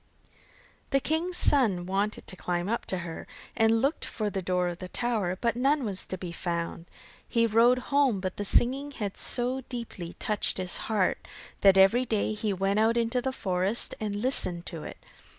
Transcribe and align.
The 0.89 0.99
king's 0.99 1.37
son 1.37 1.85
wanted 1.85 2.25
to 2.25 2.35
climb 2.35 2.67
up 2.67 2.87
to 2.87 2.97
her, 3.05 3.27
and 3.55 3.83
looked 3.83 4.03
for 4.03 4.31
the 4.31 4.41
door 4.41 4.67
of 4.69 4.79
the 4.79 4.87
tower, 4.89 5.37
but 5.39 5.55
none 5.55 5.83
was 5.85 6.07
to 6.07 6.17
be 6.17 6.31
found. 6.31 6.87
He 7.29 7.45
rode 7.45 7.77
home, 7.93 8.19
but 8.19 8.37
the 8.37 8.43
singing 8.43 8.89
had 8.93 9.15
so 9.15 9.61
deeply 9.69 10.13
touched 10.17 10.57
his 10.57 10.77
heart, 10.89 11.27
that 11.59 11.77
every 11.77 12.05
day 12.05 12.33
he 12.33 12.51
went 12.51 12.79
out 12.79 12.97
into 12.97 13.21
the 13.21 13.31
forest 13.31 13.93
and 13.99 14.15
listened 14.15 14.65
to 14.65 14.81
it. 14.81 14.97